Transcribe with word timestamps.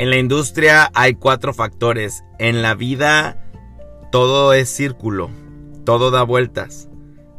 En 0.00 0.08
la 0.08 0.16
industria 0.16 0.90
hay 0.94 1.12
cuatro 1.12 1.52
factores. 1.52 2.24
En 2.38 2.62
la 2.62 2.74
vida 2.74 3.36
todo 4.10 4.54
es 4.54 4.70
círculo, 4.70 5.28
todo 5.84 6.10
da 6.10 6.22
vueltas. 6.22 6.88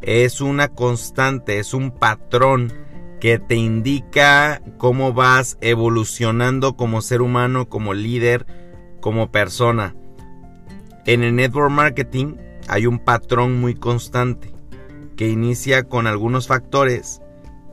Es 0.04 0.42
una 0.42 0.68
constante, 0.68 1.58
es 1.58 1.74
un 1.74 1.90
patrón 1.90 2.72
que 3.20 3.40
te 3.40 3.56
indica 3.56 4.62
cómo 4.78 5.12
vas 5.12 5.58
evolucionando 5.62 6.78
como 6.78 7.02
ser 7.02 7.24
humano, 7.24 7.68
como 7.68 7.96
líder, 7.96 8.46
como 9.00 9.32
persona. 9.32 9.96
En 11.08 11.24
el 11.24 11.36
network 11.36 11.72
marketing 11.72 12.36
hay 12.68 12.86
un 12.86 13.00
patrón 13.00 13.60
muy 13.60 13.74
constante 13.74 14.54
que 15.16 15.30
inicia 15.30 15.86
con 15.86 16.06
algunos 16.06 16.46
factores 16.46 17.24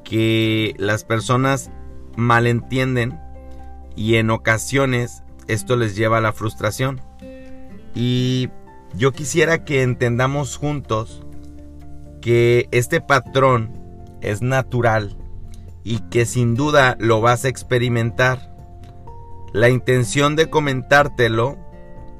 que 0.03 0.75
las 0.79 1.05
personas 1.05 1.71
malentienden 2.17 3.21
y 3.99 4.15
en 4.15 4.31
ocasiones 4.31 5.25
esto 5.49 5.75
les 5.75 5.97
lleva 5.97 6.19
a 6.19 6.21
la 6.21 6.33
frustración. 6.33 7.01
Y 7.97 8.49
yo 8.95 9.11
quisiera 9.11 9.65
que 9.65 9.83
entendamos 9.83 10.57
juntos 10.57 11.27
que 12.21 12.69
este 12.71 13.01
patrón 13.01 13.73
es 14.21 14.41
natural 14.41 15.17
y 15.83 15.99
que 16.11 16.27
sin 16.27 16.55
duda 16.55 16.97
lo 17.01 17.21
vas 17.21 17.45
a 17.45 17.49
experimentar. 17.49 18.55
La 19.53 19.69
intención 19.69 20.37
de 20.37 20.49
comentártelo 20.49 21.59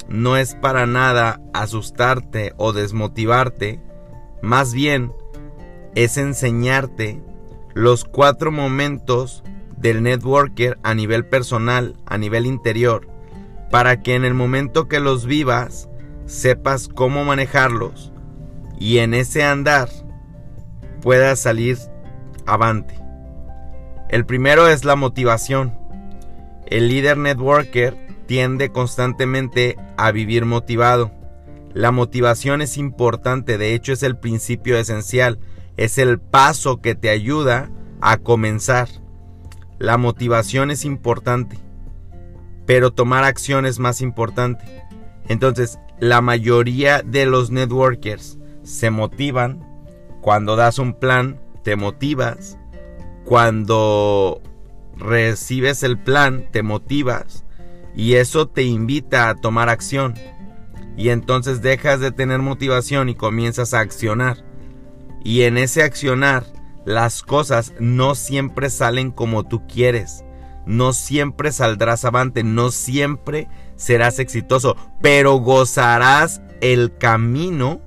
no 0.09 0.37
es 0.37 0.57
para 0.57 0.85
nada 0.85 1.41
asustarte 1.55 2.55
o 2.57 2.73
desmotivarte, 2.73 3.81
más 4.43 4.73
bien 4.73 5.13
es 5.95 6.17
enseñarte 6.17 7.23
los 7.73 8.05
cuatro 8.05 8.51
momentos 8.51 9.45
del 9.81 10.03
networker 10.03 10.79
a 10.83 10.95
nivel 10.95 11.27
personal, 11.27 11.97
a 12.07 12.19
nivel 12.19 12.47
interior, 12.47 13.09
para 13.71 14.03
que 14.03 14.15
en 14.15 14.25
el 14.25 14.35
momento 14.35 14.89
que 14.89 15.01
los 15.01 15.27
vivas 15.27 15.89
sepas 16.27 16.89
cómo 16.89 17.25
manejarlos 17.25 18.13
y 18.79 18.99
en 18.99 19.15
ese 19.15 19.43
andar 19.45 19.89
puedas 21.01 21.41
salir 21.41 21.79
avante. 22.47 22.99
El 24.09 24.25
primero 24.25 24.69
es 24.69 24.85
la 24.85 24.97
motivación. 24.97 25.79
El 26.67 26.89
líder 26.89 27.17
networker 27.19 27.97
tiende 28.27 28.71
constantemente 28.71 29.77
a 29.97 30.13
vivir 30.13 30.45
motivado. 30.45 31.13
La 31.73 31.93
motivación 31.93 32.63
es 32.63 32.77
importante, 32.79 33.59
de 33.59 33.75
hecho 33.75 33.93
es 33.93 34.03
el 34.03 34.19
principio 34.19 34.79
esencial, 34.79 35.39
es 35.77 35.99
el 35.99 36.19
paso 36.19 36.81
que 36.81 36.95
te 36.95 37.11
ayuda 37.11 37.71
a 38.01 38.19
comenzar. 38.19 38.89
La 39.79 39.97
motivación 39.97 40.71
es 40.71 40.85
importante, 40.85 41.59
pero 42.67 42.93
tomar 42.93 43.25
acción 43.25 43.65
es 43.65 43.79
más 43.79 44.01
importante. 44.01 44.65
Entonces, 45.29 45.79
la 46.01 46.21
mayoría 46.21 47.03
de 47.03 47.27
los 47.27 47.51
networkers 47.51 48.39
se 48.63 48.91
motivan 48.91 49.65
cuando 50.21 50.57
das 50.57 50.79
un 50.79 50.95
plan, 50.95 51.41
te 51.63 51.77
motivas. 51.77 52.59
Cuando 53.25 54.43
recibes 54.97 55.83
el 55.83 55.99
plan, 55.99 56.47
te 56.51 56.63
motivas. 56.63 57.45
Y 57.95 58.15
eso 58.15 58.49
te 58.49 58.65
invita 58.65 59.29
a 59.29 59.35
tomar 59.37 59.69
acción. 59.69 60.15
Y 60.97 61.11
entonces 61.11 61.63
dejas 61.63 62.01
de 62.01 62.11
tener 62.11 62.41
motivación 62.41 63.09
y 63.09 63.15
comienzas 63.15 63.75
a 63.75 63.81
accionar. 63.81 64.45
Y 65.25 65.43
en 65.43 65.59
ese 65.59 65.83
accionar 65.83 66.45
las 66.89 67.23
cosas 67.23 67.75
no 67.79 68.15
siempre 68.15 68.71
salen 68.71 69.11
como 69.11 69.45
tú 69.45 69.67
quieres. 69.67 70.25
No 70.65 70.95
siempre 70.95 71.53
saldrás 71.53 72.07
avante, 72.07 72.45
no 72.45 72.71
siempre 72.71 73.47
serás 73.77 74.19
exitoso, 74.19 74.75
pero 75.03 75.35
gozarás 75.35 76.41
el 76.63 76.97
camino 76.97 77.83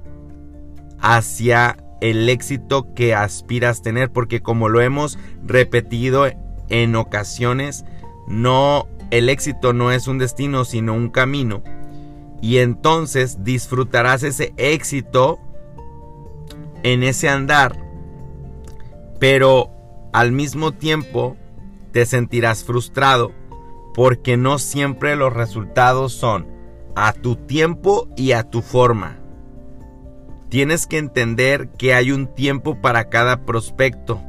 hacia 1.00 1.78
el 2.00 2.30
éxito 2.30 2.94
que 2.94 3.16
aspiras 3.16 3.82
tener, 3.82 4.12
porque 4.12 4.42
como 4.42 4.70
lo 4.70 4.82
hemos 4.82 5.18
repetido 5.44 6.28
en 6.70 6.96
ocasiones, 6.96 7.86
no 8.28 8.88
el 9.10 9.30
éxito 9.30 9.74
no 9.74 9.92
es 9.92 10.08
un 10.08 10.20
destino, 10.20 10.64
sino 10.64 10.94
un 10.94 11.10
camino. 11.10 11.64
Y 12.40 12.60
entonces 12.60 13.44
disfrutarás 13.44 14.22
ese 14.22 14.54
éxito 14.58 15.40
en 16.84 17.02
ese 17.02 17.30
andar 17.30 17.91
pero 19.22 19.70
al 20.14 20.32
mismo 20.32 20.72
tiempo 20.72 21.38
te 21.92 22.08
sentirás 22.08 22.64
frustrado 22.64 23.32
porque 23.94 24.36
no 24.36 24.58
siempre 24.58 25.16
los 25.16 25.32
resultados 25.32 26.12
son 26.12 26.48
a 26.96 27.14
tu 27.14 27.36
tiempo 27.36 28.08
y 28.18 28.32
a 28.32 28.50
tu 28.50 28.64
forma. 28.64 29.20
Tienes 30.50 30.88
que 30.88 30.98
entender 30.98 31.70
que 31.78 31.94
hay 31.94 32.12
un 32.12 32.34
tiempo 32.34 32.82
para 32.82 33.10
cada 33.10 33.46
prospecto, 33.46 34.20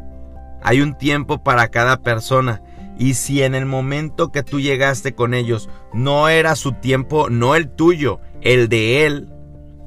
hay 0.62 0.82
un 0.82 0.98
tiempo 0.98 1.42
para 1.42 1.68
cada 1.68 2.02
persona. 2.02 2.62
Y 2.98 3.14
si 3.14 3.42
en 3.42 3.54
el 3.54 3.64
momento 3.64 4.30
que 4.30 4.42
tú 4.42 4.60
llegaste 4.60 5.14
con 5.14 5.32
ellos 5.32 5.70
no 5.94 6.28
era 6.28 6.54
su 6.54 6.72
tiempo, 6.72 7.30
no 7.30 7.56
el 7.56 7.70
tuyo, 7.70 8.20
el 8.42 8.68
de 8.68 9.06
él, 9.06 9.32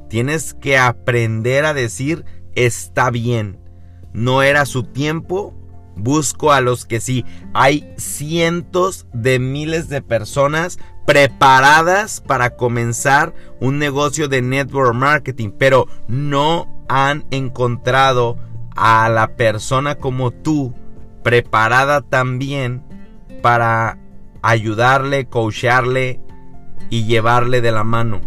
tienes 0.09 0.55
que 0.55 0.79
aprender 0.79 1.63
a 1.63 1.75
decir 1.75 2.25
está 2.55 3.11
bien 3.11 3.64
no 4.15 4.41
era 4.43 4.65
su 4.65 4.83
tiempo, 4.83 5.53
busco 5.95 6.53
a 6.53 6.61
los 6.61 6.85
que 6.85 7.01
sí. 7.01 7.25
Hay 7.53 7.93
cientos 7.97 9.07
de 9.13 9.39
miles 9.39 9.89
de 9.89 10.01
personas 10.01 10.79
preparadas 11.05 12.21
para 12.21 12.55
comenzar 12.55 13.35
un 13.59 13.77
negocio 13.77 14.27
de 14.27 14.41
network 14.41 14.95
marketing, 14.95 15.51
pero 15.57 15.87
no 16.07 16.67
han 16.87 17.25
encontrado 17.29 18.37
a 18.75 19.09
la 19.09 19.35
persona 19.35 19.95
como 19.95 20.31
tú 20.31 20.73
preparada 21.21 22.01
también 22.01 22.83
para 23.41 23.99
ayudarle, 24.41 25.25
coacharle 25.25 26.21
y 26.89 27.05
llevarle 27.05 27.61
de 27.61 27.71
la 27.71 27.83
mano. 27.83 28.21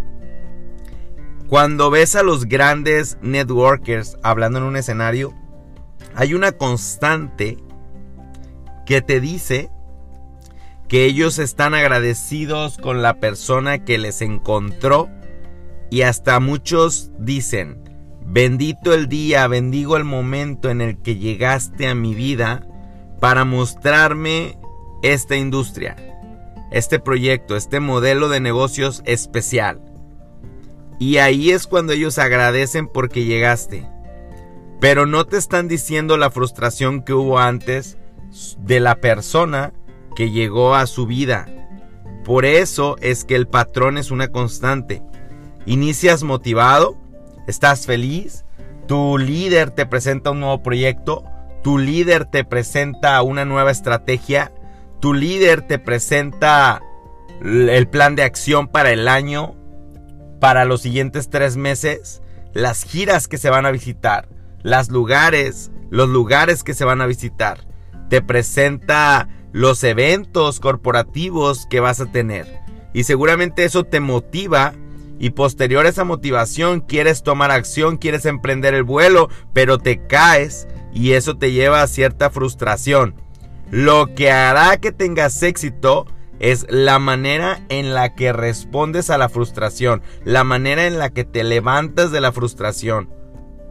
Cuando 1.49 1.91
ves 1.91 2.15
a 2.15 2.23
los 2.23 2.45
grandes 2.45 3.17
networkers 3.23 4.19
hablando 4.23 4.59
en 4.59 4.65
un 4.65 4.77
escenario, 4.77 5.33
hay 6.15 6.35
una 6.35 6.53
constante 6.53 7.59
que 8.87 9.03
te 9.03 9.21
dice 9.21 9.71
que 10.89 11.05
ellos 11.05 11.39
están 11.39 11.75
agradecidos 11.75 12.79
con 12.79 13.03
la 13.03 13.21
persona 13.21 13.85
que 13.85 13.99
les 13.99 14.23
encontró 14.23 15.11
y 15.91 16.03
hasta 16.03 16.41
muchos 16.41 17.11
dicen, 17.19 17.83
bendito 18.25 18.95
el 18.95 19.09
día, 19.09 19.47
bendigo 19.47 19.97
el 19.97 20.05
momento 20.05 20.71
en 20.71 20.81
el 20.81 20.99
que 20.99 21.17
llegaste 21.17 21.87
a 21.89 21.95
mi 21.95 22.15
vida 22.15 22.67
para 23.21 23.45
mostrarme 23.45 24.59
esta 25.03 25.37
industria, 25.37 25.97
este 26.71 26.99
proyecto, 26.99 27.57
este 27.57 27.81
modelo 27.81 28.29
de 28.29 28.41
negocios 28.41 29.03
especial. 29.05 29.81
Y 30.99 31.19
ahí 31.19 31.51
es 31.51 31.67
cuando 31.67 31.93
ellos 31.93 32.19
agradecen 32.19 32.89
porque 32.89 33.25
llegaste. 33.25 33.89
Pero 34.81 35.07
no 35.07 35.25
te 35.27 35.37
están 35.37 35.69
diciendo 35.69 36.17
la 36.17 36.31
frustración 36.31 37.03
que 37.03 37.13
hubo 37.13 37.39
antes 37.39 37.99
de 38.59 38.81
la 38.81 38.97
persona 38.97 39.73
que 40.15 40.31
llegó 40.31 40.75
a 40.75 40.87
su 40.87 41.07
vida. 41.07 41.47
Por 42.25 42.45
eso 42.45 42.97
es 43.01 43.25
que 43.25 43.35
el 43.35 43.49
patrón 43.49 43.99
es 43.99 44.11
una 44.11 44.29
constante. 44.29 45.03
Inicias 45.67 46.23
motivado, 46.23 46.97
estás 47.47 47.87
feliz, 47.87 48.45
tu 48.87 49.19
líder 49.19 49.71
te 49.71 49.87
presenta 49.87 50.31
un 50.31 50.41
nuevo 50.41 50.63
proyecto, 50.63 51.25
tu 51.63 51.79
líder 51.79 52.25
te 52.25 52.45
presenta 52.45 53.21
una 53.23 53.45
nueva 53.45 53.71
estrategia, 53.71 54.53
tu 55.01 55.15
líder 55.15 55.63
te 55.63 55.79
presenta 55.79 56.83
el 57.41 57.89
plan 57.89 58.17
de 58.17 58.23
acción 58.23 58.69
para 58.69 58.91
el 58.91 59.09
año, 59.09 59.55
para 60.41 60.65
los 60.65 60.83
siguientes 60.83 61.31
tres 61.31 61.57
meses, 61.57 62.23
las 62.53 62.85
giras 62.85 63.29
que 63.29 63.39
se 63.39 63.51
van 63.51 63.67
a 63.67 63.71
visitar, 63.71 64.29
las 64.63 64.91
lugares, 64.91 65.71
los 65.91 66.09
lugares 66.09 66.63
que 66.63 66.75
se 66.75 66.85
van 66.85 67.01
a 67.01 67.07
visitar. 67.07 67.67
Te 68.09 68.23
presenta 68.23 69.29
los 69.53 69.83
eventos 69.85 70.61
corporativos 70.61 71.67
que 71.67 71.81
vas 71.81 72.01
a 72.01 72.07
tener. 72.07 72.61
Y 72.93 73.05
seguramente 73.05 73.65
eso 73.65 73.85
te 73.85 74.01
motiva 74.01 74.75
y 75.19 75.31
posterior 75.31 75.85
a 75.85 75.89
esa 75.89 76.05
motivación 76.05 76.81
quieres 76.81 77.23
tomar 77.23 77.51
acción, 77.51 77.97
quieres 77.97 78.25
emprender 78.25 78.75
el 78.75 78.85
vuelo, 78.85 79.29
pero 79.53 79.79
te 79.79 80.07
caes 80.07 80.69
y 80.93 81.13
eso 81.13 81.37
te 81.37 81.53
lleva 81.53 81.83
a 81.83 81.87
cierta 81.87 82.31
frustración. 82.31 83.15
Lo 83.71 84.15
que 84.15 84.31
hará 84.31 84.79
que 84.79 84.93
tengas 84.93 85.43
éxito 85.43 86.07
es 86.39 86.67
la 86.71 86.99
manera 86.99 87.65
en 87.69 87.95
la 87.95 88.15
que 88.15 88.33
respondes 88.33 89.11
a 89.11 89.19
la 89.19 89.29
frustración, 89.29 90.03
la 90.25 90.45
manera 90.45 90.87
en 90.87 90.99
la 90.99 91.11
que 91.11 91.25
te 91.25 91.43
levantas 91.45 92.13
de 92.13 92.21
la 92.21 92.33
frustración. 92.33 93.11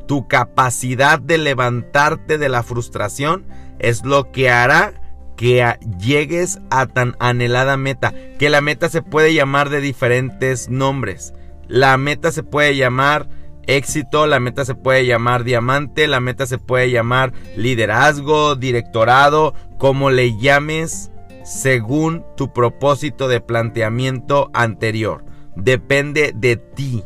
Tu 0.07 0.27
capacidad 0.27 1.19
de 1.19 1.37
levantarte 1.37 2.37
de 2.37 2.49
la 2.49 2.63
frustración 2.63 3.45
es 3.79 4.03
lo 4.05 4.31
que 4.31 4.49
hará 4.49 4.93
que 5.35 5.63
llegues 5.99 6.59
a 6.71 6.87
tan 6.87 7.15
anhelada 7.19 7.77
meta, 7.77 8.13
que 8.39 8.49
la 8.49 8.61
meta 8.61 8.89
se 8.89 9.01
puede 9.01 9.33
llamar 9.33 9.69
de 9.69 9.81
diferentes 9.81 10.69
nombres. 10.69 11.33
La 11.67 11.97
meta 11.97 12.31
se 12.31 12.43
puede 12.43 12.75
llamar 12.75 13.29
éxito, 13.67 14.25
la 14.25 14.39
meta 14.39 14.65
se 14.65 14.73
puede 14.73 15.05
llamar 15.05 15.43
diamante, 15.43 16.07
la 16.07 16.19
meta 16.19 16.47
se 16.47 16.57
puede 16.57 16.89
llamar 16.89 17.33
liderazgo, 17.55 18.55
directorado, 18.55 19.53
como 19.77 20.09
le 20.09 20.37
llames 20.39 21.11
según 21.43 22.25
tu 22.35 22.51
propósito 22.51 23.27
de 23.27 23.39
planteamiento 23.39 24.49
anterior. 24.53 25.23
Depende 25.55 26.33
de 26.35 26.57
ti 26.57 27.03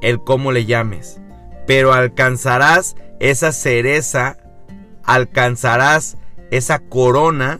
el 0.00 0.22
cómo 0.22 0.52
le 0.52 0.64
llames. 0.64 1.21
Pero 1.66 1.92
alcanzarás 1.92 2.96
esa 3.20 3.52
cereza, 3.52 4.36
alcanzarás 5.04 6.16
esa 6.50 6.80
corona 6.80 7.58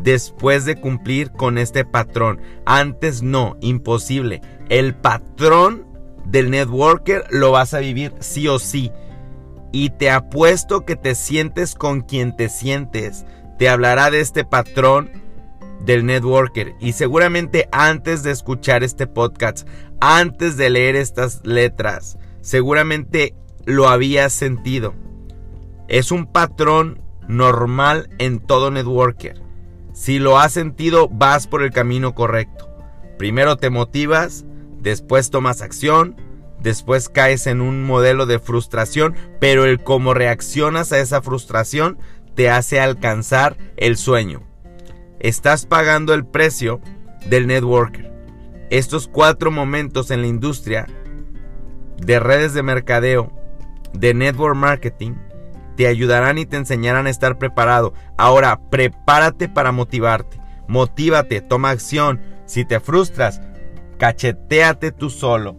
después 0.00 0.64
de 0.64 0.80
cumplir 0.80 1.30
con 1.32 1.58
este 1.58 1.84
patrón. 1.84 2.40
Antes 2.66 3.22
no, 3.22 3.56
imposible. 3.60 4.40
El 4.68 4.94
patrón 4.94 5.86
del 6.24 6.50
networker 6.50 7.24
lo 7.30 7.52
vas 7.52 7.74
a 7.74 7.80
vivir 7.80 8.12
sí 8.20 8.48
o 8.48 8.58
sí. 8.58 8.90
Y 9.72 9.90
te 9.90 10.10
apuesto 10.10 10.84
que 10.84 10.96
te 10.96 11.14
sientes 11.14 11.74
con 11.74 12.02
quien 12.02 12.36
te 12.36 12.48
sientes. 12.48 13.24
Te 13.58 13.68
hablará 13.68 14.10
de 14.10 14.20
este 14.20 14.44
patrón 14.44 15.10
del 15.84 16.06
networker. 16.06 16.74
Y 16.80 16.92
seguramente 16.92 17.68
antes 17.72 18.22
de 18.22 18.30
escuchar 18.30 18.82
este 18.84 19.06
podcast, 19.06 19.66
antes 20.00 20.56
de 20.56 20.70
leer 20.70 20.96
estas 20.96 21.40
letras, 21.44 22.18
seguramente 22.44 23.34
lo 23.64 23.88
habías 23.88 24.32
sentido. 24.32 24.94
Es 25.88 26.12
un 26.12 26.26
patrón 26.26 27.02
normal 27.26 28.10
en 28.18 28.38
todo 28.38 28.70
networker. 28.70 29.42
Si 29.94 30.18
lo 30.18 30.38
has 30.38 30.52
sentido, 30.52 31.08
vas 31.08 31.46
por 31.46 31.62
el 31.62 31.70
camino 31.70 32.14
correcto. 32.14 32.68
Primero 33.16 33.56
te 33.56 33.70
motivas, 33.70 34.44
después 34.78 35.30
tomas 35.30 35.62
acción, 35.62 36.16
después 36.60 37.08
caes 37.08 37.46
en 37.46 37.62
un 37.62 37.82
modelo 37.82 38.26
de 38.26 38.38
frustración, 38.38 39.14
pero 39.40 39.64
el 39.64 39.82
cómo 39.82 40.12
reaccionas 40.12 40.92
a 40.92 40.98
esa 40.98 41.22
frustración 41.22 41.98
te 42.34 42.50
hace 42.50 42.78
alcanzar 42.78 43.56
el 43.78 43.96
sueño. 43.96 44.42
Estás 45.18 45.64
pagando 45.64 46.12
el 46.12 46.26
precio 46.26 46.82
del 47.26 47.46
networker. 47.46 48.12
Estos 48.68 49.08
cuatro 49.08 49.50
momentos 49.50 50.10
en 50.10 50.20
la 50.20 50.26
industria 50.26 50.86
de 52.04 52.18
redes 52.20 52.54
de 52.54 52.62
mercadeo, 52.62 53.32
de 53.92 54.14
network 54.14 54.56
marketing, 54.56 55.14
te 55.76 55.86
ayudarán 55.86 56.38
y 56.38 56.46
te 56.46 56.56
enseñarán 56.56 57.06
a 57.06 57.10
estar 57.10 57.38
preparado. 57.38 57.94
Ahora, 58.16 58.60
prepárate 58.70 59.48
para 59.48 59.72
motivarte. 59.72 60.40
Motívate, 60.68 61.40
toma 61.40 61.70
acción. 61.70 62.20
Si 62.46 62.64
te 62.64 62.80
frustras, 62.80 63.40
cacheteate 63.98 64.92
tú 64.92 65.10
solo. 65.10 65.56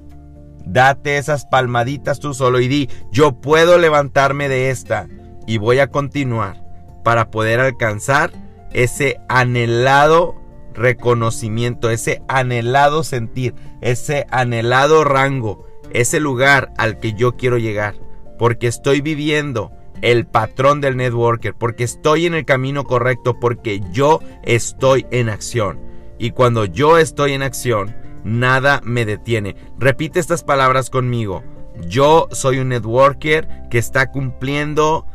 Date 0.65 1.17
esas 1.17 1.45
palmaditas 1.45 2.19
tú 2.19 2.33
solo 2.33 2.59
y 2.59 2.67
di, 2.67 2.89
yo 3.11 3.33
puedo 3.33 3.77
levantarme 3.77 4.49
de 4.49 4.71
esta 4.71 5.07
y 5.45 5.57
voy 5.57 5.79
a 5.79 5.87
continuar 5.87 6.63
para 7.03 7.29
poder 7.29 7.59
alcanzar 7.59 8.31
ese 8.73 9.19
anhelado 9.29 10.35
reconocimiento, 10.73 11.91
ese 11.91 12.23
anhelado 12.27 13.03
sentir, 13.03 13.53
ese 13.81 14.25
anhelado 14.31 15.03
rango, 15.03 15.65
ese 15.91 16.19
lugar 16.19 16.71
al 16.77 16.99
que 16.99 17.13
yo 17.13 17.35
quiero 17.35 17.57
llegar, 17.57 17.95
porque 18.37 18.67
estoy 18.67 19.01
viviendo 19.01 19.71
el 20.01 20.25
patrón 20.25 20.81
del 20.81 20.97
networker, 20.97 21.53
porque 21.55 21.83
estoy 21.83 22.25
en 22.25 22.33
el 22.33 22.45
camino 22.45 22.83
correcto, 22.83 23.39
porque 23.39 23.81
yo 23.91 24.19
estoy 24.43 25.05
en 25.11 25.29
acción. 25.29 25.79
Y 26.17 26.31
cuando 26.31 26.65
yo 26.65 26.97
estoy 26.97 27.33
en 27.33 27.43
acción, 27.43 27.95
nada 28.23 28.81
me 28.83 29.05
detiene. 29.05 29.55
Repite 29.77 30.19
estas 30.19 30.43
palabras 30.43 30.89
conmigo. 30.89 31.43
Yo 31.87 32.27
soy 32.31 32.59
un 32.59 32.69
networker 32.69 33.47
que 33.69 33.77
está 33.77 34.11
cumpliendo 34.11 35.05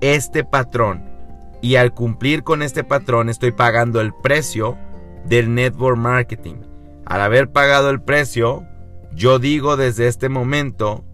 este 0.00 0.44
patrón. 0.44 1.04
Y 1.60 1.76
al 1.76 1.92
cumplir 1.92 2.42
con 2.42 2.62
este 2.62 2.84
patrón 2.84 3.28
estoy 3.28 3.52
pagando 3.52 4.00
el 4.00 4.14
precio 4.14 4.78
del 5.24 5.54
network 5.54 5.96
marketing. 5.96 6.56
Al 7.04 7.20
haber 7.20 7.50
pagado 7.50 7.90
el 7.90 8.00
precio, 8.00 8.66
yo 9.16 9.40
digo 9.40 9.76
desde 9.76 10.06
este 10.06 10.28
momento, 10.28 11.04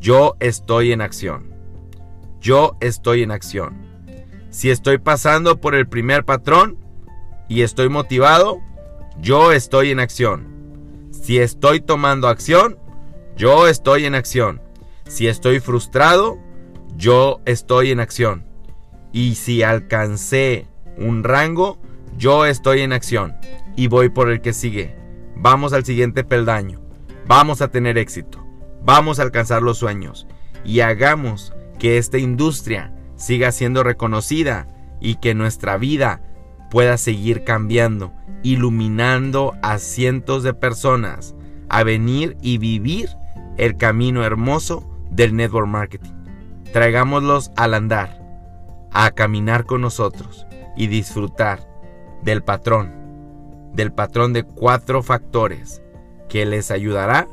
yo 0.00 0.34
estoy 0.40 0.90
en 0.90 1.00
acción 1.00 1.52
yo 2.42 2.76
estoy 2.80 3.22
en 3.22 3.30
acción. 3.30 3.74
Si 4.50 4.70
estoy 4.70 4.98
pasando 4.98 5.60
por 5.60 5.74
el 5.74 5.88
primer 5.88 6.24
patrón 6.24 6.76
y 7.48 7.62
estoy 7.62 7.88
motivado, 7.88 8.60
yo 9.20 9.52
estoy 9.52 9.90
en 9.90 10.00
acción. 10.00 11.08
Si 11.10 11.38
estoy 11.38 11.80
tomando 11.80 12.28
acción, 12.28 12.78
yo 13.36 13.68
estoy 13.68 14.04
en 14.04 14.14
acción. 14.14 14.60
Si 15.06 15.28
estoy 15.28 15.60
frustrado, 15.60 16.38
yo 16.96 17.40
estoy 17.46 17.92
en 17.92 18.00
acción. 18.00 18.44
Y 19.12 19.36
si 19.36 19.62
alcancé 19.62 20.66
un 20.98 21.22
rango, 21.22 21.78
yo 22.18 22.44
estoy 22.44 22.80
en 22.80 22.92
acción. 22.92 23.36
Y 23.76 23.86
voy 23.86 24.08
por 24.08 24.30
el 24.30 24.40
que 24.40 24.52
sigue. 24.52 24.96
Vamos 25.36 25.72
al 25.72 25.84
siguiente 25.84 26.24
peldaño. 26.24 26.81
Vamos 27.26 27.62
a 27.62 27.68
tener 27.68 27.98
éxito. 27.98 28.44
Vamos 28.84 29.18
a 29.18 29.22
alcanzar 29.22 29.62
los 29.62 29.78
sueños. 29.78 30.26
Y 30.64 30.80
hagamos 30.80 31.52
que 31.78 31.98
esta 31.98 32.18
industria 32.18 32.92
siga 33.16 33.52
siendo 33.52 33.82
reconocida 33.82 34.68
y 35.00 35.16
que 35.16 35.34
nuestra 35.34 35.76
vida 35.76 36.20
pueda 36.70 36.96
seguir 36.96 37.44
cambiando, 37.44 38.12
iluminando 38.42 39.54
a 39.62 39.78
cientos 39.78 40.42
de 40.42 40.54
personas 40.54 41.34
a 41.68 41.84
venir 41.84 42.36
y 42.40 42.58
vivir 42.58 43.10
el 43.56 43.76
camino 43.76 44.24
hermoso 44.24 44.88
del 45.10 45.36
network 45.36 45.68
marketing. 45.68 46.12
Traigámoslos 46.72 47.50
al 47.56 47.74
andar, 47.74 48.20
a 48.92 49.10
caminar 49.10 49.64
con 49.66 49.80
nosotros 49.80 50.46
y 50.76 50.86
disfrutar 50.86 51.68
del 52.22 52.42
patrón, 52.42 52.92
del 53.74 53.92
patrón 53.92 54.32
de 54.32 54.44
cuatro 54.44 55.02
factores 55.02 55.82
que 56.32 56.46
les 56.46 56.70
ayudará 56.70 57.28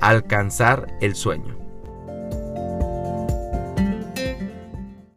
a 0.00 0.08
alcanzar 0.08 0.88
el 1.00 1.14
sueño. 1.14 1.63